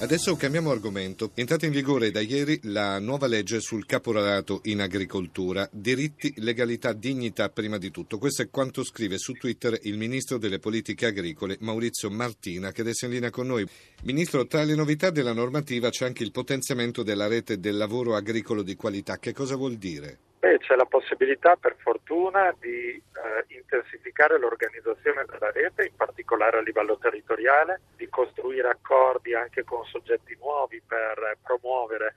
Adesso 0.00 0.34
cambiamo 0.34 0.70
argomento. 0.70 1.30
È 1.34 1.40
entrata 1.40 1.66
in 1.66 1.72
vigore 1.72 2.10
da 2.10 2.20
ieri 2.20 2.58
la 2.62 2.98
nuova 2.98 3.26
legge 3.26 3.60
sul 3.60 3.84
caporalato 3.84 4.60
in 4.64 4.80
agricoltura. 4.80 5.68
Diritti, 5.70 6.32
legalità, 6.38 6.94
dignità 6.94 7.50
prima 7.50 7.76
di 7.76 7.90
tutto. 7.90 8.16
Questo 8.16 8.40
è 8.40 8.48
quanto 8.48 8.82
scrive 8.82 9.18
su 9.18 9.34
Twitter 9.34 9.78
il 9.82 9.98
ministro 9.98 10.38
delle 10.38 10.58
politiche 10.58 11.04
agricole 11.04 11.58
Maurizio 11.60 12.08
Martina 12.08 12.72
che 12.72 12.80
adesso 12.80 13.04
è 13.04 13.08
in 13.08 13.14
linea 13.14 13.30
con 13.30 13.48
noi. 13.48 13.68
Ministro, 14.04 14.46
tra 14.46 14.62
le 14.64 14.74
novità 14.74 15.10
della 15.10 15.34
normativa 15.34 15.90
c'è 15.90 16.06
anche 16.06 16.22
il 16.22 16.32
potenziamento 16.32 17.02
della 17.02 17.26
rete 17.26 17.60
del 17.60 17.76
lavoro 17.76 18.16
agricolo 18.16 18.62
di 18.62 18.76
qualità. 18.76 19.18
Che 19.18 19.34
cosa 19.34 19.54
vuol 19.54 19.76
dire? 19.76 20.29
Beh, 20.40 20.56
c'è 20.56 20.74
la 20.74 20.86
possibilità 20.86 21.56
per 21.56 21.76
fortuna 21.76 22.50
di 22.58 22.94
eh, 22.96 23.44
intensificare 23.48 24.38
l'organizzazione 24.38 25.26
della 25.26 25.50
rete, 25.50 25.84
in 25.84 25.94
particolare 25.94 26.56
a 26.56 26.62
livello 26.62 26.96
territoriale, 26.96 27.82
di 27.94 28.08
costruire 28.08 28.68
accordi 28.68 29.34
anche 29.34 29.64
con 29.64 29.84
soggetti 29.84 30.34
nuovi 30.40 30.80
per 30.80 31.36
promuovere 31.42 32.16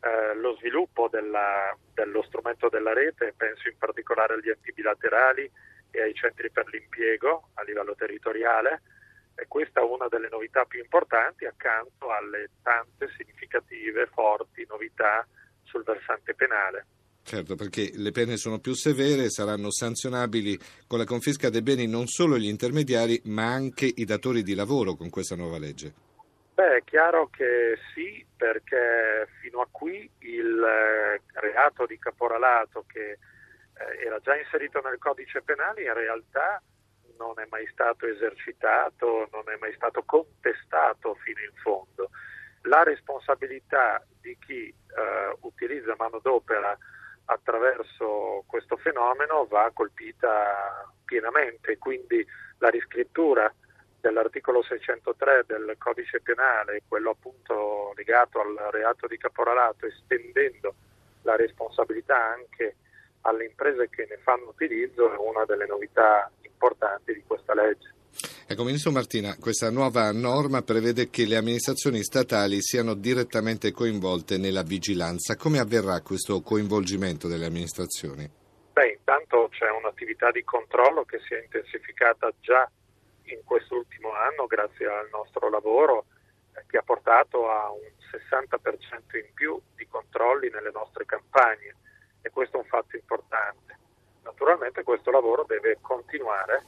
eh, 0.00 0.34
lo 0.36 0.56
sviluppo 0.56 1.08
della, 1.10 1.76
dello 1.92 2.22
strumento 2.22 2.70
della 2.70 2.94
rete, 2.94 3.34
penso 3.36 3.68
in 3.68 3.76
particolare 3.76 4.32
agli 4.32 4.48
enti 4.48 4.72
bilaterali 4.72 5.50
e 5.90 6.00
ai 6.00 6.14
centri 6.14 6.50
per 6.50 6.66
l'impiego 6.68 7.50
a 7.52 7.62
livello 7.64 7.94
territoriale. 7.94 8.80
E 9.34 9.44
questa 9.46 9.80
è 9.80 9.84
una 9.84 10.08
delle 10.08 10.30
novità 10.30 10.64
più 10.64 10.80
importanti 10.80 11.44
accanto 11.44 12.10
alle 12.10 12.48
tante 12.62 13.10
significative, 13.14 14.06
forti 14.06 14.64
novità 14.66 15.28
sul 15.64 15.82
versante 15.82 16.34
penale. 16.34 16.86
Certo, 17.28 17.56
perché 17.56 17.90
le 17.92 18.10
pene 18.10 18.38
sono 18.38 18.58
più 18.58 18.72
severe, 18.72 19.28
saranno 19.28 19.70
sanzionabili 19.70 20.58
con 20.86 20.96
la 20.96 21.04
confisca 21.04 21.50
dei 21.50 21.60
beni 21.60 21.86
non 21.86 22.06
solo 22.06 22.38
gli 22.38 22.48
intermediari, 22.48 23.20
ma 23.26 23.52
anche 23.52 23.84
i 23.84 24.06
datori 24.06 24.42
di 24.42 24.54
lavoro 24.54 24.94
con 24.94 25.10
questa 25.10 25.36
nuova 25.36 25.58
legge. 25.58 25.92
Beh, 26.54 26.76
è 26.78 26.84
chiaro 26.84 27.28
che 27.28 27.76
sì, 27.92 28.24
perché 28.34 29.28
fino 29.42 29.60
a 29.60 29.68
qui 29.70 30.10
il 30.20 30.64
eh, 30.64 31.20
reato 31.34 31.84
di 31.84 31.98
caporalato 31.98 32.86
che 32.90 33.10
eh, 33.10 34.06
era 34.06 34.18
già 34.20 34.34
inserito 34.34 34.80
nel 34.80 34.96
codice 34.96 35.42
penale 35.42 35.82
in 35.82 35.92
realtà 35.92 36.62
non 37.18 37.38
è 37.40 37.46
mai 37.50 37.68
stato 37.70 38.06
esercitato, 38.06 39.28
non 39.32 39.42
è 39.52 39.58
mai 39.60 39.74
stato 39.74 40.02
contestato 40.06 41.14
fino 41.22 41.40
in 41.40 41.52
fondo. 41.60 42.08
La 42.62 42.84
responsabilità 42.84 44.02
di 44.18 44.34
chi 44.40 44.68
eh, 44.68 45.36
utilizza 45.40 45.94
manodopera 45.98 46.74
attraverso 47.30 48.44
questo 48.46 48.76
fenomeno 48.76 49.46
va 49.46 49.70
colpita 49.72 50.90
pienamente, 51.04 51.78
quindi 51.78 52.24
la 52.58 52.68
riscrittura 52.68 53.52
dell'articolo 54.00 54.62
603 54.62 55.44
del 55.46 55.74
codice 55.78 56.20
penale, 56.20 56.82
quello 56.86 57.10
appunto 57.10 57.92
legato 57.96 58.40
al 58.40 58.56
reato 58.70 59.06
di 59.06 59.18
caporalato, 59.18 59.86
estendendo 59.86 60.74
la 61.22 61.36
responsabilità 61.36 62.16
anche 62.16 62.76
alle 63.22 63.46
imprese 63.46 63.88
che 63.90 64.06
ne 64.08 64.16
fanno 64.18 64.48
utilizzo, 64.48 65.12
è 65.12 65.16
una 65.18 65.44
delle 65.44 65.66
novità 65.66 66.30
importanti 66.42 67.12
di 67.12 67.22
questa 67.26 67.54
legge. 67.54 67.96
Ecco, 68.46 68.64
Ministro 68.64 68.90
Martina, 68.90 69.36
questa 69.38 69.70
nuova 69.70 70.10
norma 70.12 70.62
prevede 70.62 71.10
che 71.10 71.26
le 71.26 71.36
amministrazioni 71.36 72.02
statali 72.02 72.62
siano 72.62 72.94
direttamente 72.94 73.72
coinvolte 73.72 74.38
nella 74.38 74.62
vigilanza. 74.62 75.36
Come 75.36 75.58
avverrà 75.58 76.00
questo 76.00 76.40
coinvolgimento 76.40 77.28
delle 77.28 77.46
amministrazioni? 77.46 78.28
Beh, 78.72 78.92
intanto 78.92 79.48
c'è 79.50 79.70
un'attività 79.70 80.30
di 80.30 80.42
controllo 80.44 81.04
che 81.04 81.18
si 81.26 81.34
è 81.34 81.42
intensificata 81.42 82.32
già 82.40 82.68
in 83.24 83.40
quest'ultimo 83.44 84.12
anno 84.14 84.46
grazie 84.46 84.86
al 84.86 85.08
nostro 85.12 85.50
lavoro 85.50 86.06
eh, 86.54 86.64
che 86.66 86.78
ha 86.78 86.82
portato 86.82 87.50
a 87.50 87.70
un 87.70 87.84
60% 88.10 89.16
in 89.16 89.32
più 89.34 89.60
di 89.76 89.86
controlli 89.86 90.48
nelle 90.50 90.70
nostre 90.72 91.04
campagne 91.04 91.76
e 92.22 92.30
questo 92.30 92.56
è 92.56 92.60
un 92.60 92.66
fatto 92.66 92.96
importante. 92.96 93.76
Naturalmente 94.22 94.82
questo 94.82 95.10
lavoro 95.10 95.44
deve 95.46 95.78
continuare 95.80 96.64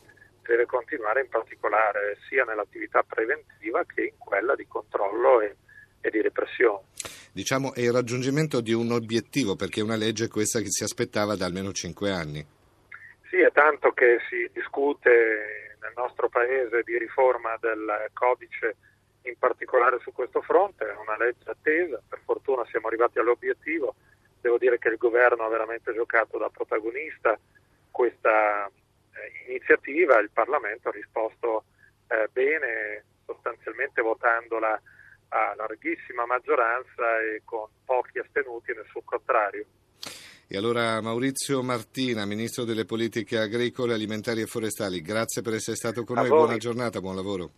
deve 0.51 0.67
continuare 0.67 1.21
in 1.21 1.29
particolare 1.29 2.19
sia 2.29 2.43
nell'attività 2.43 3.05
preventiva 3.05 3.85
che 3.85 4.03
in 4.03 4.19
quella 4.19 4.57
di 4.57 4.67
controllo 4.67 5.41
e, 5.41 5.55
e 6.01 6.11
di 6.11 6.21
repressione. 6.21 6.87
Diciamo 7.33 7.73
è 7.73 7.83
il 7.83 7.93
raggiungimento 7.93 8.61
di 8.61 8.73
un 8.73 8.91
obiettivo 8.91 9.55
perché 9.55 9.79
è 9.79 9.85
una 9.85 9.95
legge 9.95 10.27
questa 10.27 10.59
che 10.59 10.71
si 10.71 10.83
aspettava 10.83 11.37
da 11.37 11.47
almeno 11.47 11.71
cinque 11.71 12.11
anni. 12.11 12.45
Sì, 13.29 13.37
è 13.39 13.53
tanto 13.53 13.93
che 13.93 14.19
si 14.29 14.51
discute 14.53 15.77
nel 15.81 15.93
nostro 15.95 16.29
paese 16.29 16.83
di 16.83 16.99
riforma 16.99 17.57
del 17.61 18.11
codice 18.13 18.75
in 19.23 19.35
particolare 19.39 20.01
su 20.01 20.13
questo 20.13 20.43
fronte, 20.43 20.85
è 20.85 20.97
una 20.97 21.17
legge 21.17 21.49
attesa, 21.49 22.03
per 22.09 22.19
fortuna 22.25 22.67
siamo 22.71 22.89
arrivati 22.89 23.21
all'obiettivo, 23.21 23.95
devo 24.41 24.59
dire 24.59 24.79
che 24.79 24.89
il 24.89 24.97
governo 24.97 25.45
ha 25.45 25.49
veramente 25.49 25.95
giocato 25.95 26.39
da 26.39 26.49
protagonista, 26.49 27.39
questa 27.93 28.69
iniziativa 29.49 30.19
il 30.19 30.31
Parlamento 30.33 30.89
ha 30.89 30.93
risposto 30.93 31.65
eh, 32.09 32.29
bene, 32.33 33.05
sostanzialmente 33.27 34.03
votandola 34.03 34.81
a 35.29 35.55
larghissima 35.57 36.27
maggioranza 36.27 37.21
e 37.21 37.43
con 37.45 37.69
pochi 37.85 38.19
astenuti 38.19 38.73
nel 38.75 38.87
suo 38.91 39.03
contrario. 39.05 39.65
E 40.53 40.57
allora 40.57 41.01
Maurizio 41.01 41.63
Martina, 41.63 42.27
Ministro 42.27 42.65
delle 42.65 42.85
Politiche 42.85 43.39
Agricole, 43.39 43.95
Alimentari 43.95 44.41
e 44.41 44.47
Forestali, 44.47 45.01
grazie 45.01 45.43
per 45.43 45.55
essere 45.55 45.77
stato 45.77 46.03
con 46.03 46.19
a 46.19 46.23
noi, 46.23 46.29
voi. 46.31 46.39
buona 46.39 46.57
giornata, 46.57 47.01
buon 47.01 47.15
lavoro. 47.15 47.51